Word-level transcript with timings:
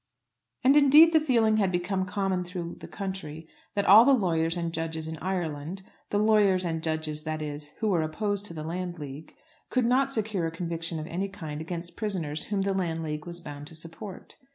And, 0.63 0.75
indeed, 0.75 1.13
the 1.13 1.19
feeling 1.19 1.57
had 1.57 1.71
become 1.71 2.05
common 2.07 2.43
through 2.43 2.77
the 2.79 2.87
country 2.87 3.47
that 3.75 3.85
all 3.85 4.03
the 4.03 4.15
lawyers 4.15 4.57
and 4.57 4.73
judges 4.73 5.07
in 5.07 5.19
Ireland, 5.19 5.83
the 6.09 6.17
lawyers 6.17 6.65
and 6.65 6.81
judges 6.81 7.21
that 7.21 7.39
is 7.39 7.67
who 7.81 7.89
were 7.89 8.01
opposed 8.01 8.45
to 8.45 8.53
the 8.55 8.63
Landleague, 8.63 9.29
could 9.69 9.85
not 9.85 10.11
secure 10.11 10.47
a 10.47 10.51
conviction 10.51 10.97
of 10.99 11.05
any 11.05 11.29
kind 11.29 11.61
against 11.61 11.97
prisoners 11.97 12.45
whom 12.45 12.63
the 12.63 12.73
Landleague 12.73 13.27
was 13.27 13.41
bound 13.41 13.67
to 13.67 13.75
support. 13.75 14.37